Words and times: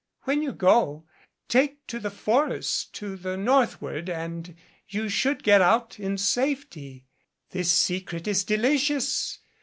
When 0.23 0.41
you 0.41 0.51
go, 0.51 1.05
take 1.47 1.85
to 1.85 1.99
the 1.99 2.09
forest 2.09 2.91
to 2.95 3.15
the 3.15 3.37
northward 3.37 4.09
and 4.09 4.55
you 4.87 5.09
should 5.09 5.43
get 5.43 5.61
out 5.61 5.99
in 5.99 6.17
safety. 6.17 7.05
This 7.51 7.71
secret 7.71 8.27
is 8.27 8.43
delicious. 8.43 9.37